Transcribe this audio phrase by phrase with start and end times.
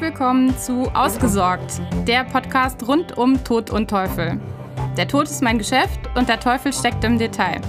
[0.00, 4.40] Willkommen zu Ausgesorgt, der Podcast rund um Tod und Teufel.
[4.96, 7.60] Der Tod ist mein Geschäft und der Teufel steckt im Detail.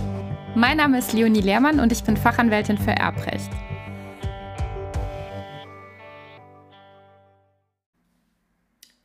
[0.53, 3.49] Mein Name ist Leonie Lehrmann und ich bin Fachanwältin für Erbrecht.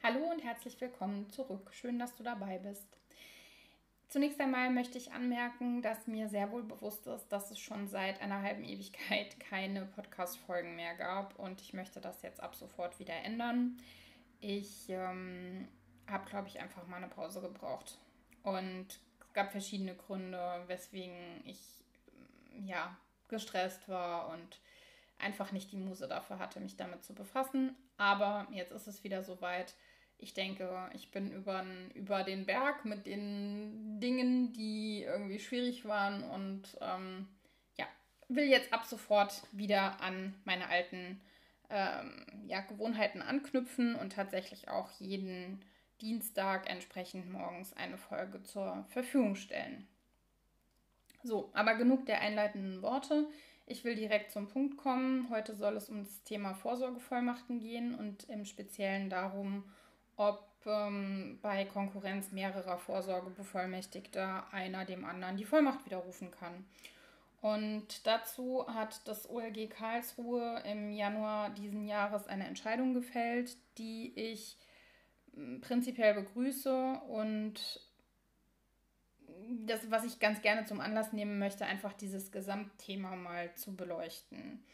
[0.03, 1.71] Hallo und herzlich willkommen zurück.
[1.73, 2.87] Schön, dass du dabei bist.
[4.15, 8.23] Zunächst einmal möchte ich anmerken, dass mir sehr wohl bewusst ist, dass es schon seit
[8.23, 13.15] einer halben Ewigkeit keine Podcast-Folgen mehr gab und ich möchte das jetzt ab sofort wieder
[13.25, 13.77] ändern.
[14.39, 15.67] Ich ähm,
[16.07, 17.99] habe, glaube ich, einfach mal eine Pause gebraucht
[18.45, 18.87] und
[19.21, 21.59] es gab verschiedene Gründe, weswegen ich
[22.65, 22.97] ja
[23.27, 24.61] gestresst war und
[25.19, 27.75] einfach nicht die Muse dafür hatte, mich damit zu befassen.
[27.97, 29.75] Aber jetzt ist es wieder soweit
[30.25, 36.25] ich denke, ich bin über, über den Berg mit den Dingen, die irgendwie schwierig waren
[36.25, 37.29] und ähm,
[37.77, 37.85] ja,
[38.29, 41.21] will jetzt ab sofort wieder an meine alten
[41.69, 45.63] ähm, ja, Gewohnheiten anknüpfen und tatsächlich auch jeden
[46.01, 49.87] Dienstag entsprechend morgens eine Folge zur Verfügung stellen.
[51.23, 53.29] So, aber genug der einleitenden Worte.
[53.67, 55.29] Ich will direkt zum Punkt kommen.
[55.29, 59.65] Heute soll es um das Thema Vorsorgevollmachten gehen und im Speziellen darum,
[60.17, 66.65] ob ähm, bei Konkurrenz mehrerer Vorsorgebevollmächtigter einer dem anderen die Vollmacht widerrufen kann.
[67.41, 74.57] Und dazu hat das OLG Karlsruhe im Januar diesen Jahres eine Entscheidung gefällt, die ich
[75.35, 77.81] hm, prinzipiell begrüße und
[79.67, 84.65] das, was ich ganz gerne zum Anlass nehmen möchte, einfach dieses Gesamtthema mal zu beleuchten.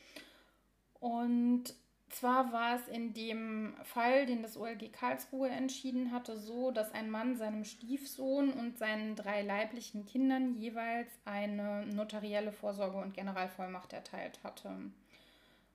[1.00, 1.74] Und
[2.10, 7.10] zwar war es in dem Fall, den das OLG Karlsruhe entschieden hatte, so, dass ein
[7.10, 14.42] Mann seinem Stiefsohn und seinen drei leiblichen Kindern jeweils eine notarielle Vorsorge und Generalvollmacht erteilt
[14.42, 14.70] hatte.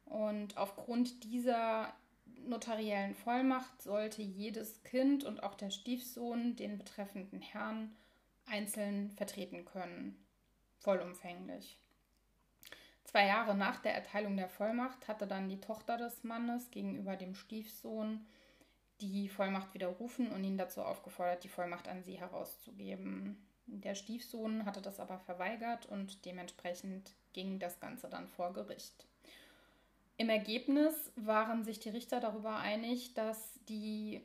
[0.05, 1.93] Und aufgrund dieser
[2.45, 7.95] notariellen Vollmacht sollte jedes Kind und auch der Stiefsohn den betreffenden Herrn
[8.45, 10.23] einzeln vertreten können,
[10.77, 11.79] vollumfänglich.
[13.05, 17.35] Zwei Jahre nach der Erteilung der Vollmacht hatte dann die Tochter des Mannes gegenüber dem
[17.35, 18.25] Stiefsohn
[18.99, 23.37] die Vollmacht widerrufen und ihn dazu aufgefordert, die Vollmacht an sie herauszugeben.
[23.67, 29.05] Der Stiefsohn hatte das aber verweigert und dementsprechend ging das Ganze dann vor Gericht.
[30.17, 34.21] Im Ergebnis waren sich die Richter darüber einig, dass die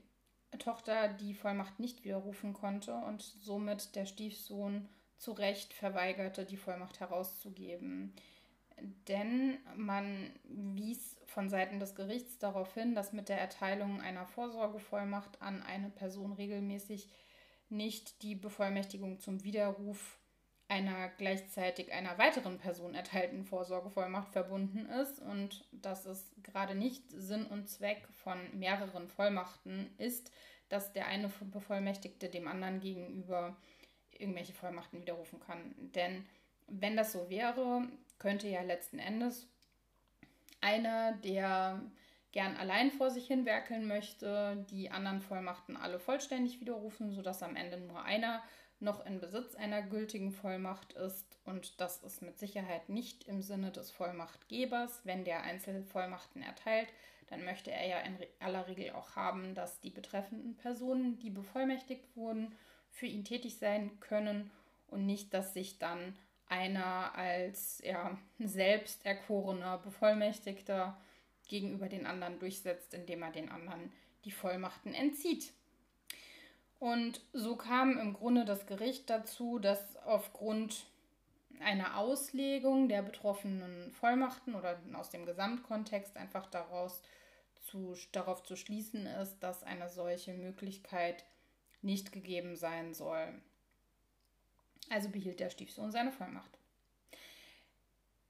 [0.58, 7.00] Tochter die Vollmacht nicht widerrufen konnte und somit der Stiefsohn zu Recht verweigerte, die Vollmacht
[7.00, 8.14] herauszugeben
[9.08, 15.40] denn man wies von Seiten des Gerichts darauf hin, dass mit der Erteilung einer Vorsorgevollmacht
[15.42, 17.08] an eine Person regelmäßig
[17.68, 20.18] nicht die Bevollmächtigung zum Widerruf
[20.70, 27.46] einer gleichzeitig einer weiteren Person erteilten Vorsorgevollmacht verbunden ist und dass es gerade nicht Sinn
[27.46, 30.30] und Zweck von mehreren Vollmachten ist,
[30.68, 33.56] dass der eine Bevollmächtigte dem anderen gegenüber
[34.12, 35.74] irgendwelche Vollmachten widerrufen kann.
[35.94, 36.24] Denn
[36.68, 37.88] wenn das so wäre,
[38.20, 39.48] könnte ja letzten Endes
[40.60, 41.80] einer, der
[42.32, 47.56] gern allein vor sich hin werkeln möchte, die anderen Vollmachten alle vollständig widerrufen, sodass am
[47.56, 48.42] Ende nur einer
[48.78, 51.38] noch in Besitz einer gültigen Vollmacht ist.
[51.44, 55.02] Und das ist mit Sicherheit nicht im Sinne des Vollmachtgebers.
[55.04, 56.88] Wenn der Einzelvollmachten erteilt,
[57.28, 62.16] dann möchte er ja in aller Regel auch haben, dass die betreffenden Personen, die bevollmächtigt
[62.16, 62.54] wurden,
[62.90, 64.50] für ihn tätig sein können
[64.88, 66.16] und nicht, dass sich dann
[66.50, 70.96] einer als ja, selbst erkorener Bevollmächtigter
[71.48, 73.92] gegenüber den anderen durchsetzt, indem er den anderen
[74.24, 75.52] die Vollmachten entzieht.
[76.78, 80.86] Und so kam im Grunde das Gericht dazu, dass aufgrund
[81.60, 87.02] einer Auslegung der betroffenen Vollmachten oder aus dem Gesamtkontext einfach daraus
[87.60, 91.24] zu, darauf zu schließen ist, dass eine solche Möglichkeit
[91.82, 93.28] nicht gegeben sein soll.
[94.90, 96.58] Also behielt der Stiefsohn seine Vollmacht.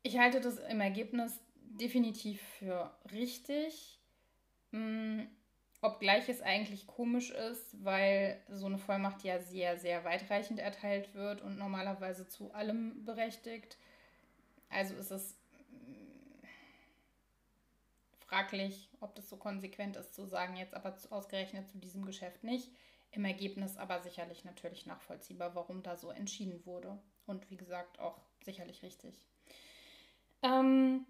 [0.03, 3.99] Ich halte das im Ergebnis definitiv für richtig,
[4.71, 5.29] mh, hm,
[5.83, 11.41] obgleich es eigentlich komisch ist, weil so eine Vollmacht ja sehr, sehr weitreichend erteilt wird
[11.41, 13.79] und normalerweise zu allem berechtigt.
[14.69, 15.39] Also ist es
[15.69, 16.43] hm,
[18.27, 22.71] fraglich, ob das so konsequent ist zu sagen, jetzt aber ausgerechnet zu diesem Geschäft nicht.
[23.13, 26.99] Im Ergebnis aber sicherlich natürlich nachvollziehbar, warum da so entschieden wurde.
[27.27, 29.27] Und wie gesagt, auch sicherlich richtig.
[30.43, 31.07] Ähm,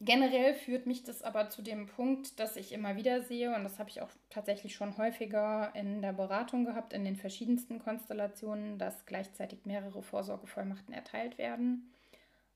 [0.00, 3.78] generell führt mich das aber zu dem Punkt, dass ich immer wieder sehe, und das
[3.78, 9.06] habe ich auch tatsächlich schon häufiger in der Beratung gehabt, in den verschiedensten Konstellationen, dass
[9.06, 11.92] gleichzeitig mehrere Vorsorgevollmachten erteilt werden.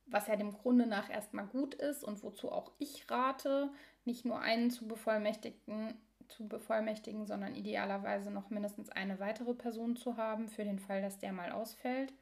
[0.07, 3.73] Was ja dem Grunde nach erstmal gut ist und wozu auch ich rate,
[4.05, 5.95] nicht nur einen zu bevollmächtigen,
[6.31, 11.19] zu bevollmächtigen, sondern idealerweise noch mindestens eine weitere Person zu haben, für den Fall, dass
[11.19, 12.13] der mal ausfällt,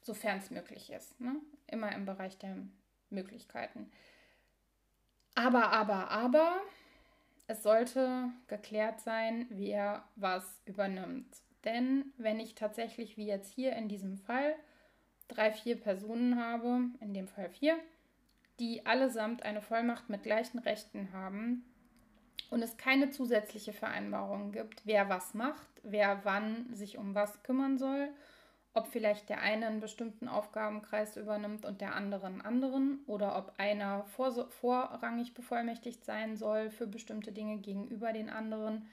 [0.00, 1.20] sofern es möglich ist.
[1.20, 1.36] Ne?
[1.66, 2.56] Immer im Bereich der
[3.10, 3.90] Möglichkeiten.
[5.34, 6.60] Aber, aber, aber,
[7.46, 11.36] es sollte geklärt sein, wer was übernimmt.
[11.64, 14.54] Denn wenn ich tatsächlich, wie jetzt hier in diesem Fall,
[15.28, 17.76] drei, vier Personen habe, in dem Fall vier,
[18.58, 21.64] die allesamt eine Vollmacht mit gleichen Rechten haben
[22.50, 27.78] und es keine zusätzliche Vereinbarung gibt, wer was macht, wer wann sich um was kümmern
[27.78, 28.08] soll,
[28.74, 33.54] ob vielleicht der eine einen bestimmten Aufgabenkreis übernimmt und der andere einen anderen oder ob
[33.58, 38.86] einer vor, vorrangig bevollmächtigt sein soll für bestimmte Dinge gegenüber den anderen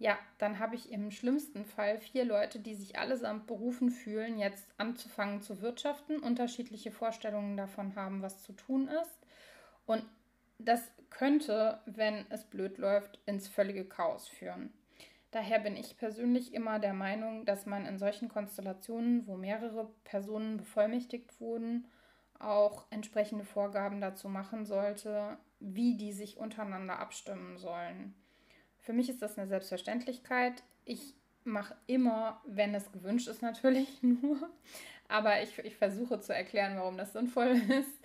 [0.00, 4.66] ja, dann habe ich im schlimmsten Fall vier Leute, die sich allesamt berufen fühlen, jetzt
[4.78, 9.18] anzufangen zu wirtschaften, unterschiedliche Vorstellungen davon haben, was zu tun ist.
[9.84, 10.02] Und
[10.58, 14.72] das könnte, wenn es blöd läuft, ins völlige Chaos führen.
[15.30, 20.56] Daher bin ich persönlich immer der Meinung, dass man in solchen Konstellationen, wo mehrere Personen
[20.56, 21.86] bevollmächtigt wurden,
[22.40, 28.14] auch entsprechende Vorgaben dazu machen sollte, wie die sich untereinander abstimmen sollen.
[28.80, 30.64] Für mich ist das eine Selbstverständlichkeit.
[30.84, 31.14] Ich
[31.44, 34.50] mache immer, wenn es gewünscht ist, natürlich nur.
[35.08, 38.00] Aber ich, ich versuche zu erklären, warum das sinnvoll ist.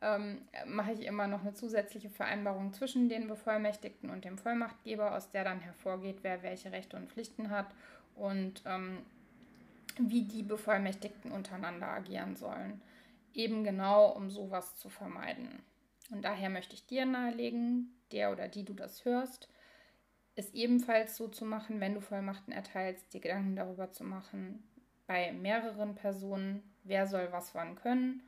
[0.00, 5.30] Ähm, mache ich immer noch eine zusätzliche Vereinbarung zwischen den Bevollmächtigten und dem Vollmachtgeber, aus
[5.30, 7.68] der dann hervorgeht, wer welche Rechte und Pflichten hat
[8.16, 8.98] und ähm,
[9.98, 12.82] wie die Bevollmächtigten untereinander agieren sollen.
[13.32, 15.62] Eben genau, um sowas zu vermeiden.
[16.10, 19.48] Und daher möchte ich dir nahelegen, der oder die du das hörst,
[20.36, 24.64] es ebenfalls so zu machen, wenn du Vollmachten erteilst, dir Gedanken darüber zu machen,
[25.06, 28.22] bei mehreren Personen, wer soll was wann können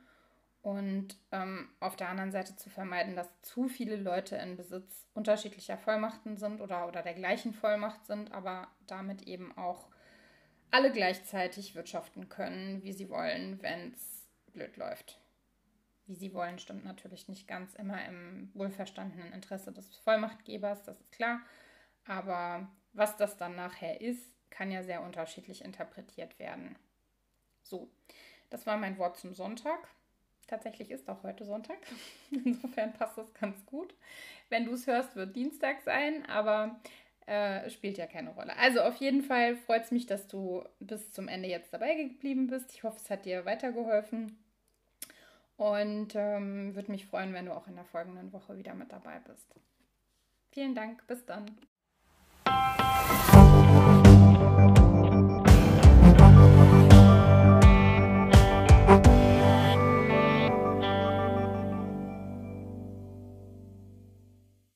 [0.67, 5.77] und ähm, auf der anderen Seite zu vermeiden, dass zu viele Leute in Besitz unterschiedlicher
[5.77, 9.87] Vollmachten sind oder, oder der gleichen Vollmacht sind, aber damit eben auch
[10.69, 15.21] alle gleichzeitig wirtschaften können, wie sie wollen, wenn es blöd läuft.
[16.05, 21.13] Wie sie wollen, stimmt natürlich nicht ganz immer im wohlverstandenen Interesse des Vollmachtgebers, das ist
[21.13, 21.39] klar.
[22.03, 26.77] Aber was das dann nachher ist, kann ja sehr unterschiedlich interpretiert werden.
[27.63, 27.89] So,
[28.49, 29.87] das war mein Wort zum Sonntag.
[30.47, 31.77] Tatsächlich ist auch heute Sonntag.
[32.31, 33.93] Insofern passt das ganz gut.
[34.49, 36.79] Wenn du es hörst, wird Dienstag sein, aber
[37.25, 38.55] äh, spielt ja keine Rolle.
[38.57, 42.47] Also auf jeden Fall freut es mich, dass du bis zum Ende jetzt dabei geblieben
[42.47, 42.71] bist.
[42.73, 44.37] Ich hoffe, es hat dir weitergeholfen.
[45.57, 49.19] Und ähm, würde mich freuen, wenn du auch in der folgenden Woche wieder mit dabei
[49.27, 49.55] bist.
[50.51, 51.57] Vielen Dank, bis dann.